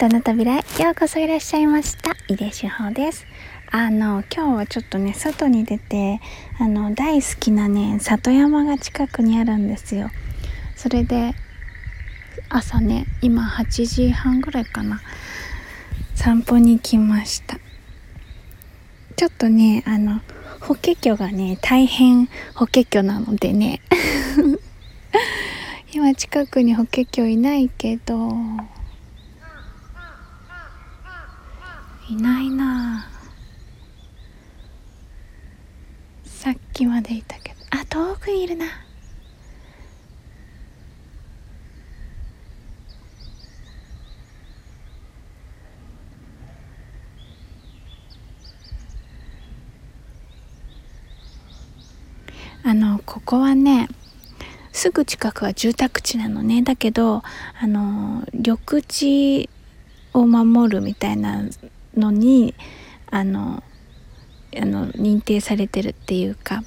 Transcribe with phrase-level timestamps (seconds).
[0.00, 2.12] トの扉へようこそいらっしゃいました。
[2.26, 3.26] 井出志保です。
[3.70, 6.22] あの今日はちょっとね外に出て
[6.58, 10.08] あの大好きなね里山が近くにあるんですよ。
[10.74, 11.34] それで
[12.48, 15.02] 朝ね今8時半ぐらいかな。
[16.14, 17.58] 散歩に来ました。
[19.16, 20.22] ちょっとねあの
[20.60, 22.24] 法華経がね大変
[22.54, 23.82] 法華経なのでね。
[25.92, 28.30] 今近くに法華経いないけど。
[32.10, 33.08] いないな。
[36.24, 37.56] さっきまでいたけど。
[37.70, 38.66] あ遠くにいるな。
[52.64, 53.88] あのここはね
[54.72, 56.62] すぐ近くは住宅地なのね。
[56.62, 57.22] だけど
[57.60, 59.48] あの緑地
[60.12, 61.44] を守るみたいな
[61.96, 62.54] のに
[63.10, 63.62] あの
[64.56, 66.62] あの認定されてるっていうか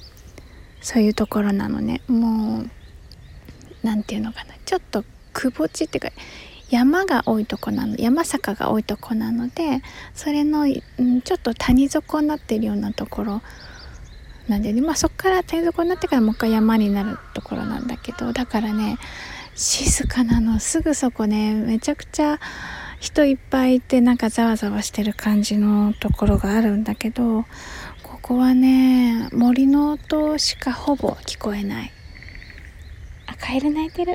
[0.80, 2.02] そういうところなのね。
[2.08, 2.70] もう
[3.82, 4.54] 何て言うのかな。
[4.64, 6.10] ちょっとくぼ地っていうか
[6.70, 7.96] 山が多いとこなの。
[7.96, 9.82] 山坂が多いとこなので
[10.14, 13.42] それの、うん、ちょっと谷底になってるようなところ
[14.48, 14.80] なんでね。
[14.80, 18.98] まあそっから谷底になってからもう一回山になるところなんだけどだからね
[19.54, 20.58] 静かなの。
[20.60, 22.40] すぐそこねめちゃくちゃ
[23.04, 27.44] 人いっぱいいてなんかざわざわしてる感じのところがあるんだけど
[28.02, 31.92] ここはね森の音しかほぼ聞こえない。
[33.26, 34.14] あカエル鳴いてる。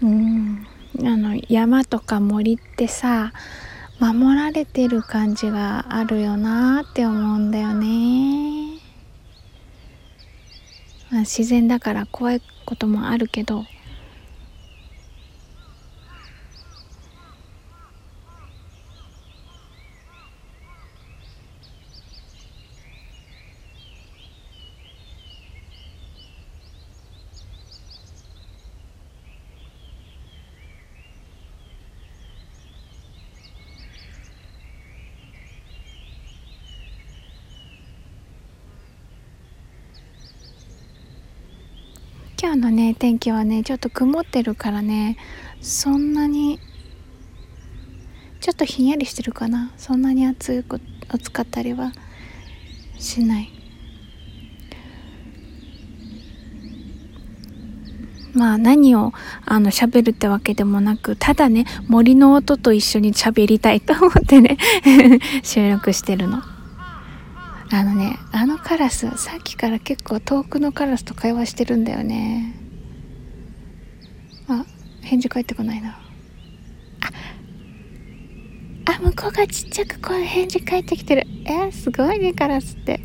[0.00, 0.66] うん。
[1.04, 3.32] あの山とか森ってさ
[3.98, 8.80] 守られてる感じがあるよなって思うんだよね、
[11.10, 13.64] まあ、自然だから怖いこともあるけど
[42.44, 45.16] 今日のね天気はねちょっと曇ってるからね
[45.62, 46.60] そんなに
[48.42, 50.78] ちょっとひんやりしてるかなそんなに暑く
[51.08, 51.92] 暑かったりは
[52.98, 53.48] しない
[58.34, 59.14] まあ何を
[59.46, 64.58] あの喋るってわけでもなくただね森の音と一緒に喋りたいと思ってね
[65.42, 66.53] 収録してるの。
[67.76, 72.54] あのねあのカラスさっきから結構遠くのカラスと会話してるんだよね。
[74.46, 74.64] あ
[75.02, 75.98] 返事返ってこないな。
[78.86, 81.26] ああ向こうがちっちゃくこう返事返ってきてる。
[81.46, 83.00] え、すごいねカラスって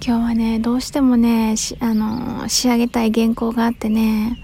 [0.00, 4.38] 今日はどうしてもねあの仕上げたい原稿があってね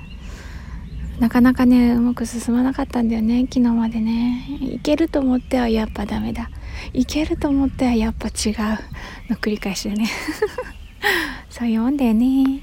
[1.19, 4.47] なかなかねうまく進まなかったんだよね昨日までね。
[4.61, 6.51] いけると思ってはやっぱダメだ。
[6.93, 8.55] いけると思ってはやっぱ違う。
[9.31, 10.09] の繰り返しでね。
[11.49, 12.61] そういうもんだよね。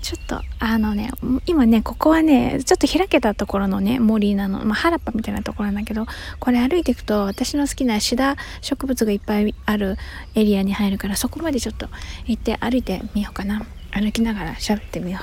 [0.00, 1.10] ちょっとあのね
[1.46, 6.06] 今ねここはねちょっと開けたところのね森なの、まあ、原っぱみたいなところなんだけど
[6.40, 9.96] これ歩いていくと私の好きなシダ植物がいっぱいある
[10.34, 11.88] エリアに入るからそこまでちょっと
[12.26, 13.66] 行って歩いてみようかな。
[13.92, 15.20] 歩きながら喋ってみよ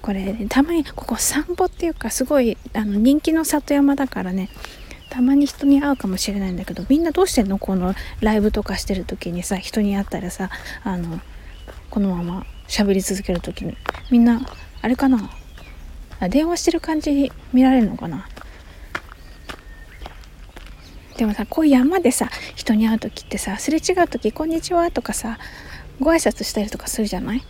[0.00, 4.48] これ、ね、たまにここ散歩っていうかすごいあの人気の里山だからね
[5.10, 7.58] たまに人に会うかもしれないんだけどみんなどうしてんの？
[7.58, 10.50] このライブとかしてる時にさ人に会ったらさ
[10.84, 11.20] あの
[11.90, 13.76] このまま喋り続ける時に。
[14.10, 14.40] みんな
[14.82, 15.30] あれかな？
[16.28, 18.28] 電話してる感じに見られるのかな？
[21.16, 25.38] でもさこういう山でさ人に会う時ってさすれ違う時「こんにちは」とかさ
[26.00, 27.42] ご挨拶したりとかするじゃない？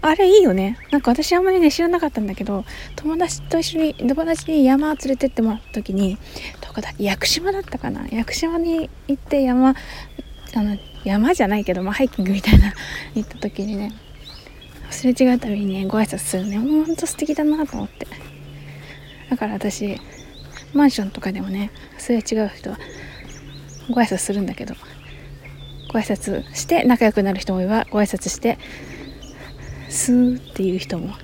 [0.00, 0.78] あれいいよね。
[0.90, 2.64] なんか私あんまりね知らなかったんだけど
[2.96, 6.16] 友達と一緒に友達に山連れてってもらった時に
[6.66, 6.92] どこだ？
[6.98, 8.06] 屋久島だったかな？
[8.08, 9.74] 屋久島に行って山
[10.54, 12.72] あの山じゃないけど、まあ、ハイキングみたいな
[13.14, 13.92] 行った時にね
[14.92, 16.58] すれ違うたびにねご挨拶するね。
[16.58, 18.06] ほんと素敵だなと思って。
[19.30, 19.98] だから私
[20.74, 22.78] マンションとかでもねすれ違う人は
[23.90, 24.74] ご挨拶するんだけど
[25.92, 28.58] ご挨拶して仲良くなる人もいればご挨拶して
[29.88, 31.14] スーっていう人も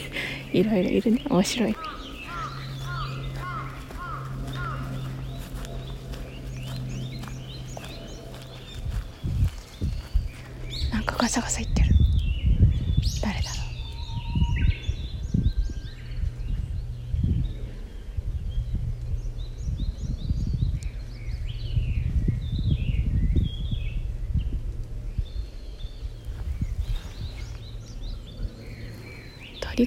[0.52, 1.22] いろいろいるね。
[1.28, 1.76] 面白い。
[10.92, 11.88] なんかガサガサ言ってる
[13.22, 13.56] 誰だろ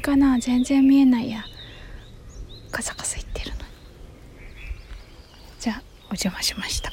[0.01, 0.39] かな？
[0.39, 1.45] 全然見えないや。
[2.71, 3.63] カサカサ言ってるのに。
[5.59, 6.91] じゃあお邪魔しました。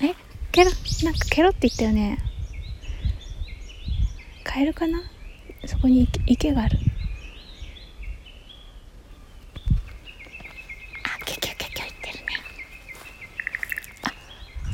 [0.00, 0.14] え？
[0.50, 0.70] ケロ？
[1.04, 2.18] なんかケロって言ったよね。
[4.44, 5.00] カエルかな？
[5.66, 6.78] そこに池池がある。
[11.04, 12.26] あキャキャキャキャ言ってるね。
[14.02, 14.12] あ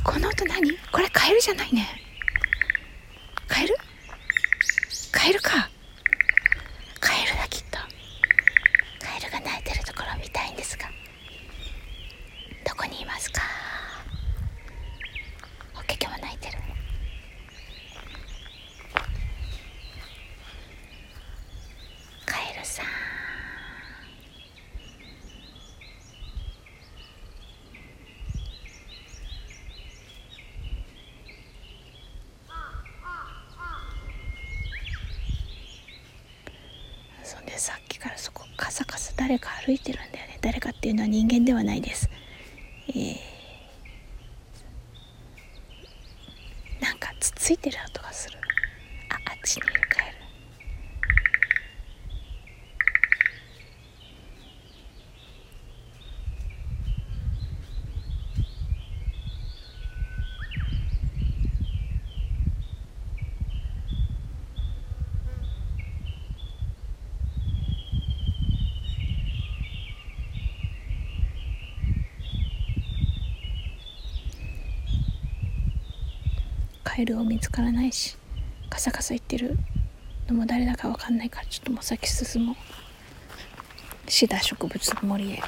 [0.03, 0.77] この音何？
[0.91, 1.87] これカエルじゃないね
[3.47, 3.75] カエル
[5.29, 5.69] えるか
[6.99, 7.77] カエルだきっと
[8.99, 10.85] カエルが鳴いてるところを見たいんですが
[12.67, 13.41] どこにいますか
[15.75, 16.53] ホッケキョも鳴いてる
[22.25, 22.85] カエルさん
[37.23, 40.37] そんでさっきからそこカサカサ誰か歩いてるんだよね。
[40.41, 42.09] 誰かっていうのは人間ではないです。
[42.87, 43.17] えー、
[46.81, 48.39] なんかつついてる音がする。
[49.09, 49.63] ああっちに。
[49.63, 49.78] いる
[76.99, 78.17] カエルを見つからないし
[78.69, 79.57] カサカサ言ってる
[80.27, 82.55] のも誰だかわかんないからちょっともう先進もう
[84.11, 85.41] シダ植物の森へ。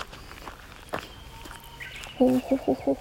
[2.17, 2.95] ほうほほほう。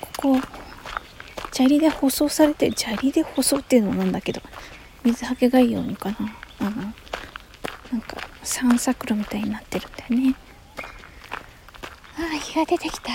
[0.00, 0.40] ここ
[1.50, 4.40] 砂利で舗装されて砂利で舗装っていうのもなんだけど
[5.02, 6.16] 水はけがいいようにかな。
[6.60, 6.70] あの
[7.90, 10.34] なんか散策路みたいになってるんだよね。
[12.18, 13.12] ああ日が出てきた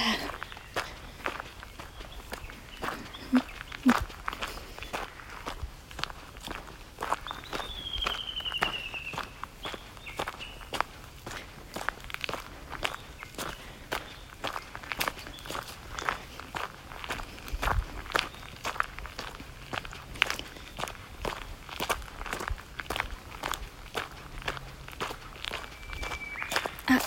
[26.88, 27.00] あ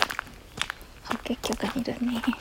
[1.04, 1.36] ホッケ
[2.04, 2.34] キョがいるね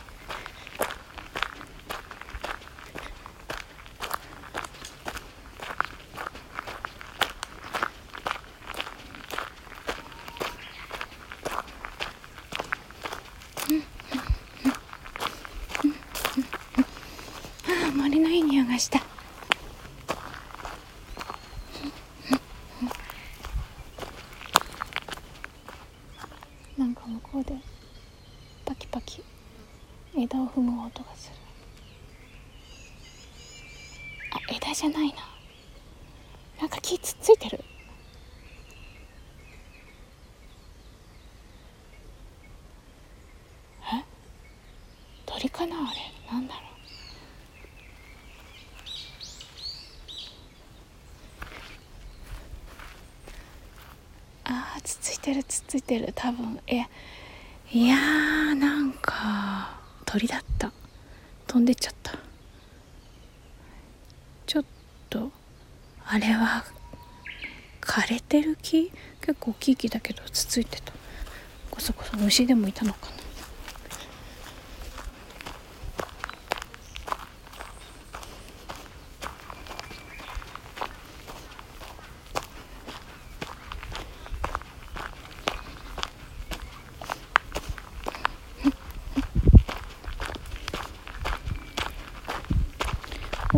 [17.68, 19.00] ああ森のいい匂いがした
[26.78, 27.54] なんか向こうで
[28.66, 29.24] パキパキ
[30.16, 31.36] 枝を踏む音がする。
[34.32, 35.16] あ枝じゃないな。
[36.60, 37.64] なんか木つっついてる。
[43.92, 44.04] え？
[45.26, 46.32] 鳥かなあれ？
[46.32, 46.64] なんだろう。
[54.46, 56.12] あーつっついてるつっついてる。
[56.16, 56.86] 多分え
[57.72, 59.53] いやーなんか。
[60.14, 60.72] 鳥だった。
[61.48, 62.14] 飛んでっちゃった。
[64.46, 64.64] ちょっ
[65.10, 65.32] と
[66.06, 66.64] あれは
[67.82, 68.92] 枯れてる木？
[69.22, 70.94] 結構大きい木だけどつついてた。
[71.72, 73.23] こそこそ虫でもいたのかな？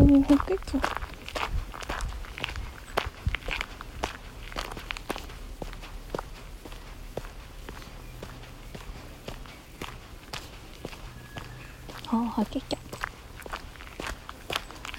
[0.06, 0.80] おお結構
[12.08, 12.78] ああ結構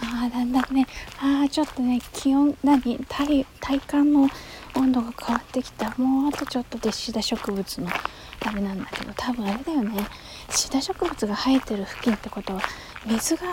[0.03, 0.87] ああだんだんね。
[1.21, 4.29] ああちょっとね気温何体体感の
[4.75, 5.95] 温度が変わってきた。
[5.99, 10.05] もうあとちょっとでシダ植物のあれなんだけど多分あれだよね。
[10.51, 12.61] シダ植物が生えてる付近ってことは
[13.07, 13.47] 水が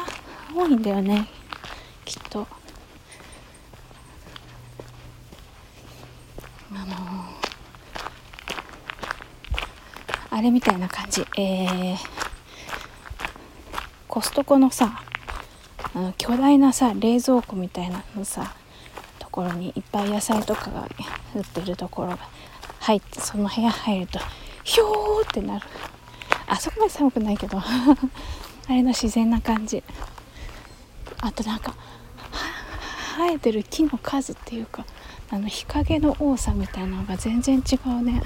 [0.56, 1.28] 多いんだよね。
[2.06, 2.48] きっと。
[6.72, 6.96] あのー、
[10.32, 11.26] あれみたいな感じ。
[11.38, 11.98] えー、
[14.08, 15.02] コストコのさ
[15.94, 18.56] あの巨大なさ冷蔵庫みたいなのさ
[19.20, 20.88] ところにいっぱい野菜とかが
[21.36, 22.20] 売ってるところが
[22.80, 24.20] 入ってその部屋入ると
[24.64, 25.66] ひょーってなる。
[26.48, 27.58] あそこまで寒くないけど。
[28.66, 29.84] あれの自然な感じ。
[31.26, 31.74] あとなんか
[33.18, 34.86] 生えてる木の数っていうか
[35.30, 38.22] あの日陰の多さみたいなのが全然違うね。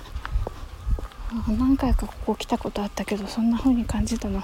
[1.47, 4.41] 何回かここ来たことあったけどそんな風に感じたの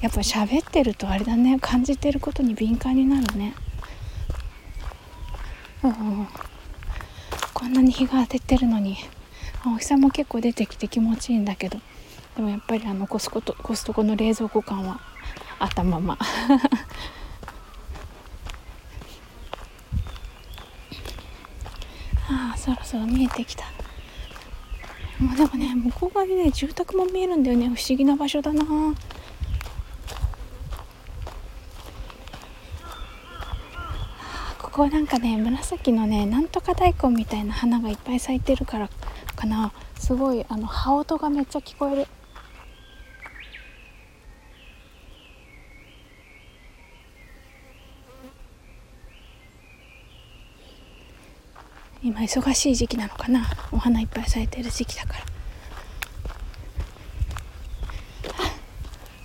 [0.00, 1.58] やっぱ喋ってるとあれだね。
[1.60, 3.54] 感じてることに敏感になるね。
[5.82, 6.28] うん
[7.52, 8.98] こんなに日が当ててるのに
[9.66, 11.80] お日さも結構出てきて気持ちいいんだけど。
[12.36, 15.00] でもやっぱりあのコスコとコストコの冷蔵庫感は
[15.58, 16.16] あったまま。
[22.90, 23.66] そう見えてきた。
[25.20, 27.68] もうでもね向こう側にね住宅も見えるんだよね。
[27.68, 28.64] 不思議な場所だな。
[34.58, 38.90] ここなんかね紫のねなんとか大根みたいな花がいっぱい咲いてるから
[39.36, 39.72] かな。
[39.94, 42.08] すごいあの葉音がめっちゃ聞こえる。
[52.02, 53.46] 今忙しい時期なのかな。
[53.70, 55.24] お花いっぱい咲いてる時期だから。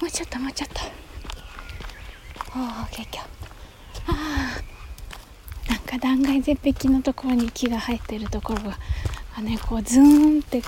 [0.01, 0.81] もうちょっともうちょっと。
[2.57, 3.23] おお結局
[4.07, 4.61] あ
[5.67, 8.77] あなんか断崖絶壁のところに木が生えてるところが
[9.37, 10.61] あねこうズーンって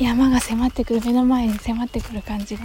[0.00, 2.64] 山が迫ってくる目の前に迫ってくる感じが。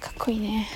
[0.00, 0.68] かっこいいね。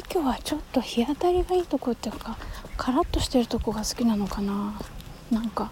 [0.00, 2.38] 結局はちょっと日当たりがいいとこっていうか
[2.78, 4.80] カラッとしてるとこが好きなのかな。
[5.30, 5.70] なんか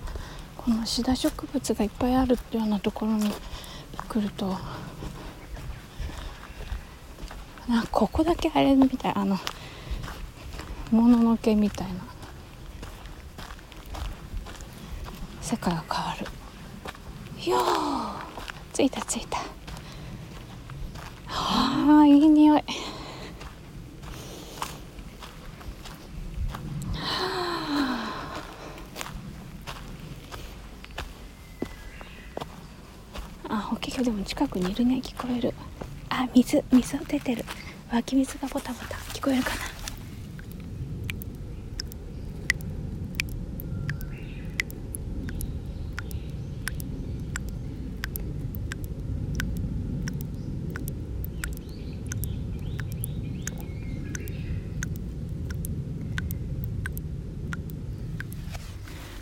[0.59, 3.33] このシダ植物がいっぱいあるっていうようなところに
[4.07, 4.55] 来ると。
[7.67, 9.39] なここだけあれみたいあの
[10.91, 11.95] もののけみたいな。
[15.41, 17.51] 世界が変わる。
[17.51, 18.23] よー
[18.75, 19.39] 着いた着いた。
[21.29, 22.65] あいい匂い。
[33.71, 35.01] あ結局でも近くにいるね。
[35.03, 35.53] 聞こえる。
[36.09, 37.45] あ水水出てる。
[37.93, 38.97] 湧き水がボタボタ。
[39.13, 39.57] 聞こえるかな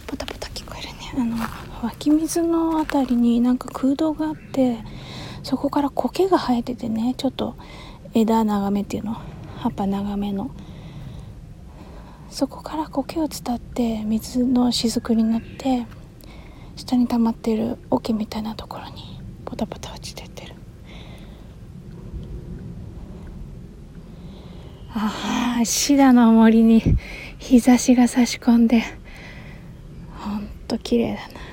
[0.07, 1.37] ポタポタ聞こえるねあの
[2.37, 4.78] 湧き水のあたりになんか空洞があって
[5.43, 7.57] そこから苔が生えててねちょっと
[8.12, 9.16] 枝長めっていうの
[9.59, 10.50] 葉っぱ長めの。
[12.28, 15.87] そこから苔を伝って水の雫になって
[16.75, 20.55] 下に溜まってる桶みたいなところにポタポタ落ちてってる。
[24.90, 26.83] ああシダの森に
[27.38, 28.83] 日差しが差し込んで
[30.19, 31.46] ほんと綺麗だな。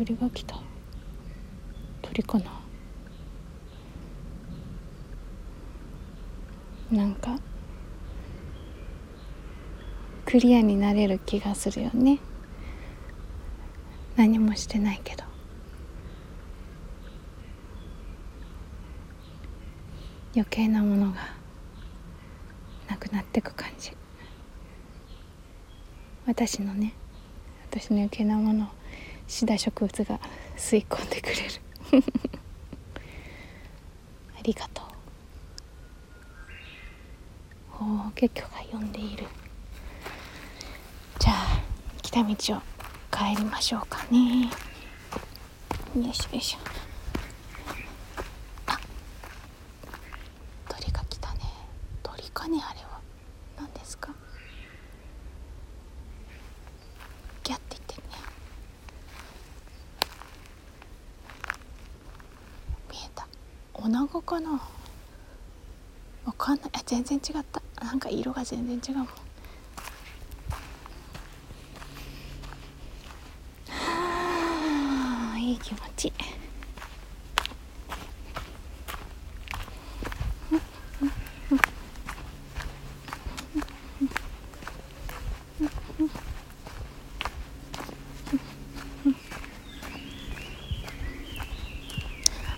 [0.00, 0.58] 鳥が来た。
[2.00, 2.44] 鳥かな？
[6.90, 7.38] なんか
[10.24, 12.18] クリアになれる気がするよね。
[14.16, 15.24] 何もしてないけど。
[20.34, 21.18] 余計なものが
[22.88, 23.92] なくなってく感じ。
[26.26, 26.94] 私のね。
[27.70, 28.70] 私の余計なもの
[29.30, 30.18] をシダ植物が
[30.56, 31.42] 吸い込んでくれる。
[34.38, 34.84] ありがとう。
[37.70, 39.26] 法華経が読んでいる。
[41.18, 41.62] じゃあ
[42.02, 42.62] 来た道を
[43.10, 44.50] 帰りましょうかね。
[45.96, 46.58] よいしょよいしょ。
[48.66, 48.78] あ
[50.68, 51.40] 鳥が来たね。
[52.02, 53.00] 鳥かねあれは
[53.58, 54.12] 何ですか
[57.44, 58.08] ギャって言ってるね
[62.90, 63.26] 見えた
[63.74, 64.52] 女子かな。
[66.24, 66.70] わかんない。
[66.72, 67.60] あ全然違った。
[67.84, 69.06] なんか色が全然違うもん。
[69.06, 69.10] は
[75.34, 76.12] あいい気持ち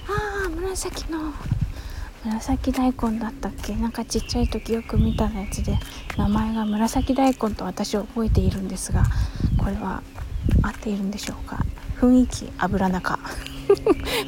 [0.08, 1.32] ああ紫の
[2.42, 3.76] 紫大根だったっけ？
[3.76, 5.78] なんかちっちゃい時よく見たやつで
[6.16, 9.04] 名前が紫大根と私は覚えているんですが
[9.56, 10.02] これは
[10.60, 11.64] 合っているんでしょうか？
[12.00, 13.18] 雰囲気油中。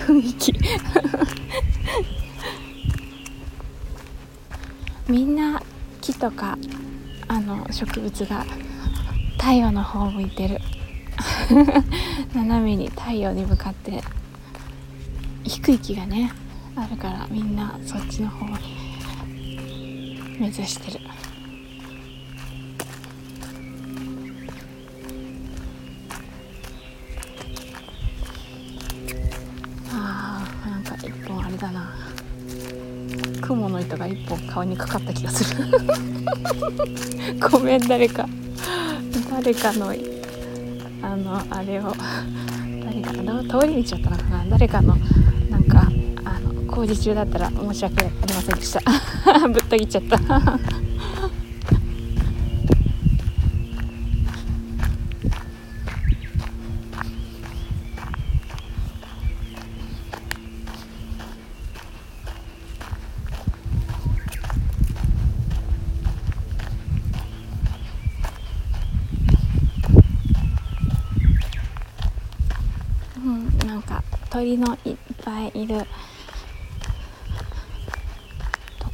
[0.06, 0.54] 雰囲気。
[5.08, 5.60] みんな
[6.00, 6.56] 木とか
[7.26, 8.44] あの植物が
[9.40, 10.60] 太陽の方を向いてる。
[12.32, 14.02] 斜めに太陽に向かって
[15.44, 16.32] 低い木がね
[16.76, 18.58] あるからみんなそっちの方に
[20.38, 21.04] 目指してる。
[29.92, 31.94] あーなんか一本あれだな。
[33.40, 35.64] 雲の糸が一本顔にかかった気がする。
[37.50, 38.28] ごめん誰か。
[39.30, 39.94] 誰かの
[41.02, 41.94] あのあれを。
[42.84, 43.60] 誰かの？
[43.60, 44.44] 通り道だったのかな？
[44.50, 44.96] 誰かの
[46.74, 48.80] 工事中だったら申し訳ありませんでした。
[49.48, 50.16] ぶった切っちゃった。
[73.16, 75.86] うんなんか鳥のいっぱいいる。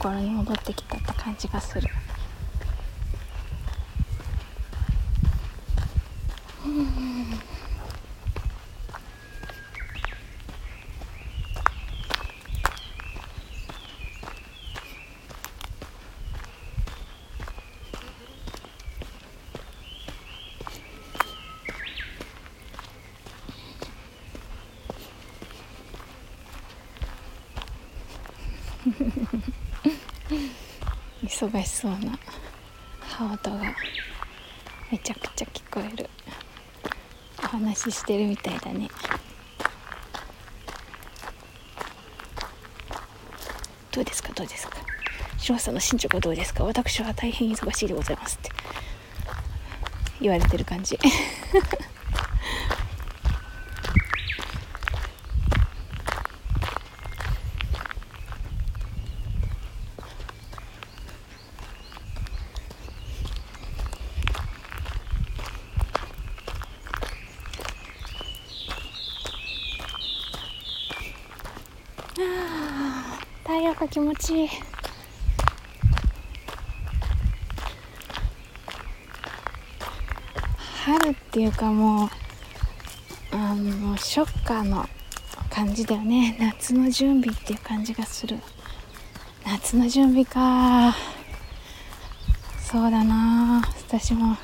[0.00, 1.86] ころに戻ってきたって感じがする。
[28.82, 29.59] フフフフ
[31.30, 32.18] 忙しそうな
[33.00, 33.74] 羽音が
[34.90, 36.10] めちゃくちゃ聞こえる。
[37.42, 38.90] お話ししてるみたいだね。
[43.92, 44.32] どうですか？
[44.34, 44.76] どうですか？
[45.38, 46.64] 白さんの進捗はどうですか？
[46.64, 48.50] 私は大変忙しいでございますって
[50.20, 50.98] 言われてる感じ。
[73.44, 74.48] 太陽が気持ちいい。
[80.84, 82.08] 春っていうかもう
[83.32, 84.88] あの初夏の
[85.50, 86.36] 感じだよね。
[86.40, 88.38] 夏の準備っていう感じがする。
[89.44, 90.94] 夏の準備か。
[92.60, 93.62] そうだな。
[93.88, 94.36] 私も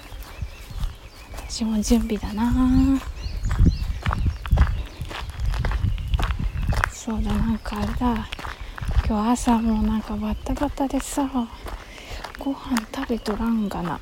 [1.48, 2.52] 私も準備だな。
[7.06, 8.28] そうだなんかあれだ。
[9.06, 11.30] 今日朝もうなんかバタバタでさ
[12.36, 14.00] ご飯食べとらんがな。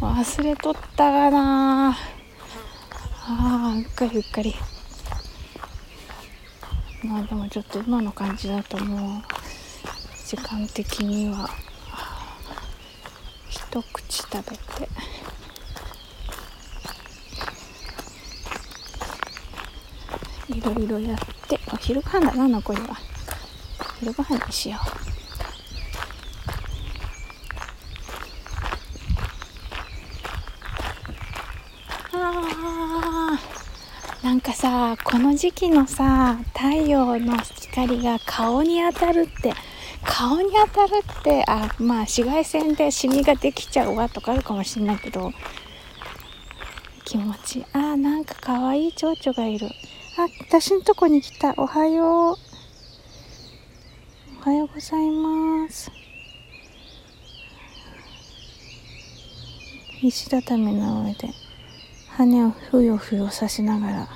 [0.00, 1.90] 忘れとったがな。
[1.90, 1.96] あ
[3.26, 4.54] あうっかりうっかり。
[7.02, 9.22] まあでもちょっと今の感じだともう
[10.28, 11.50] 時間的には
[13.48, 14.88] 一口食べて。
[20.48, 22.96] いろいろやってお昼ご飯だな残りは。
[24.00, 25.04] 昼ご飯にしよう。
[34.22, 39.52] なんかさこの時期のさ太陽の光が顔に当たるって
[40.02, 45.30] 顔に当たるってあまあ紫外線でシミができちゃうわとかあるかもしんないけど
[47.04, 47.64] 気持ちいい。
[47.74, 49.68] あなんか可愛い蝶々がいる。
[50.16, 51.54] あ私のとこに来た。
[51.56, 52.36] おはよう。
[54.38, 55.90] おはようございます。
[60.00, 61.30] 石畳の上で
[62.10, 64.08] 羽をふよふよさしながら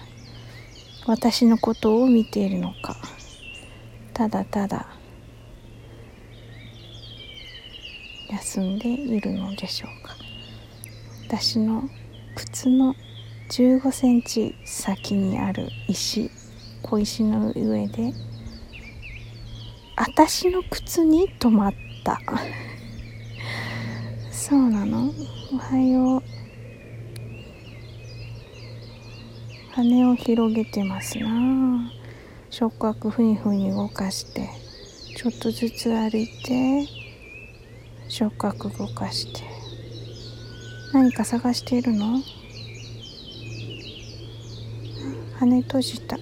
[1.06, 2.96] 私のことを見ているのか。
[4.14, 4.86] ただただ
[8.30, 10.14] 休んでいるのでしょうか。
[11.26, 11.82] 私の
[12.36, 12.94] 靴の
[13.48, 16.30] 15センチ先にある石
[16.82, 18.12] 小石の上で
[19.96, 22.20] 私の靴に止まった。
[24.30, 25.12] そうなの？
[25.52, 26.22] おはよう。
[29.72, 31.90] 羽を広げてますな。
[32.50, 34.48] 触覚ふにふに動かして
[35.16, 36.86] ちょっとずつ歩いて
[38.08, 39.42] 触覚動かして。
[40.92, 42.22] 何か探しているの？
[45.40, 46.18] 羽閉じた。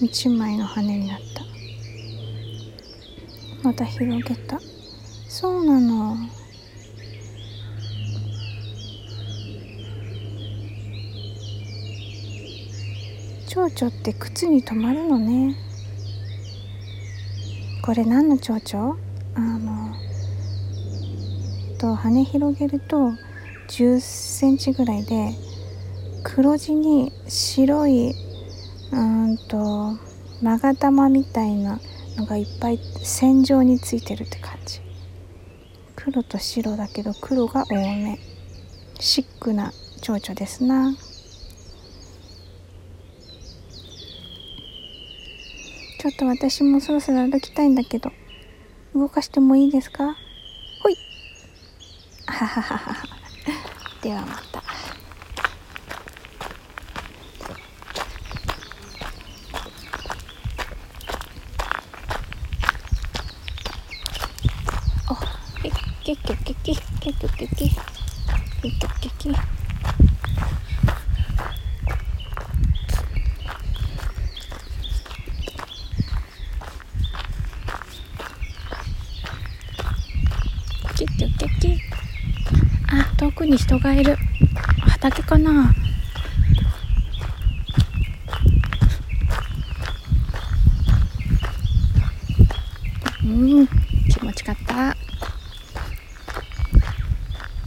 [0.00, 1.44] 一枚の羽になった。
[3.62, 4.60] また広げた。
[5.28, 6.16] そうなの。
[13.46, 15.54] 蝶々って靴に止まるのね。
[17.82, 18.96] これ何の蝶々？
[19.36, 19.94] あの
[21.78, 23.12] と羽広げると
[23.68, 25.34] 10センチぐらいで
[26.22, 28.14] 黒地に白い
[28.92, 29.96] うんと
[30.42, 31.80] 勾玉みたいな
[32.16, 34.80] のがいっぱい線状についてるって感じ。
[35.96, 38.18] 黒と白だけど黒が多め。
[39.00, 40.94] シックな蝶々ですな。
[45.98, 48.12] ちょっと私もそろそろ歩きたいんだけど
[48.94, 50.14] 動かしてもいいですか？
[50.82, 50.96] ほい。
[52.26, 52.94] はははは
[54.02, 54.62] ではまた
[65.10, 65.14] お
[66.04, 69.54] キュッキュッキュッキュッキュッキュッキュッキュッキュッキュッキュッキュッ
[80.94, 81.78] キッキッキッキッ
[82.92, 84.16] あ遠くに人がいる
[84.80, 85.74] 畑かな
[93.24, 94.96] うん気持ちかった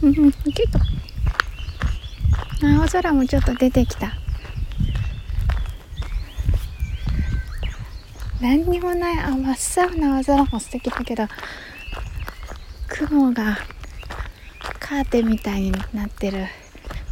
[0.02, 0.78] うん結構
[2.80, 4.12] 青空もちょっと出てきた。
[8.40, 11.26] 何にもないあ真っ青な青空も素敵だけど
[12.88, 13.58] 雲が
[14.78, 16.46] カーテンみたいになってる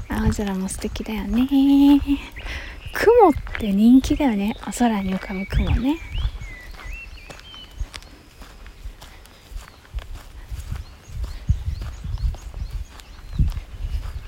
[0.09, 1.49] 青空も素敵だよね。
[2.93, 4.57] 雲って人気だよね。
[4.67, 5.99] お空に浮かぶ雲ね。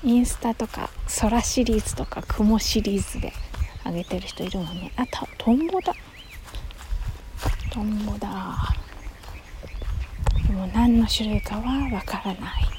[0.03, 3.33] インスタとか空シリーズとか雲シリーズで
[3.85, 4.91] 上げてる人いるもんね。
[4.95, 5.93] あたトンボだ。
[7.71, 8.75] トンボだ。
[10.47, 11.61] でも何の種類かは
[11.93, 12.69] わからない。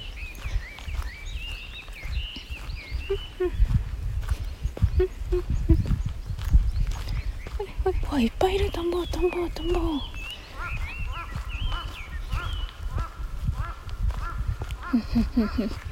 [8.07, 9.81] ほいいっぱいいるトンボトンボトンボ。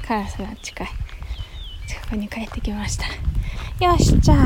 [0.06, 0.88] カラスが近い。
[2.08, 3.04] こに帰ってきました。
[3.84, 4.38] よしじゃあ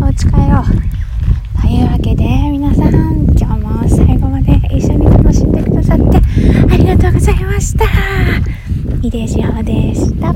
[0.00, 1.60] お家帰ろう。
[1.60, 6.04] というわけで皆さん今日も最後まで一緒に楽しんでくださって
[6.72, 7.84] ありがとうございました。
[9.02, 10.32] 井出志保でした。